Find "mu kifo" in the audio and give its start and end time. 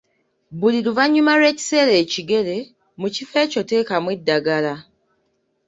2.99-3.35